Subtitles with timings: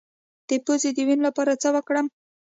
[0.47, 2.05] د پوزې د وینې لپاره باید څه وکړم؟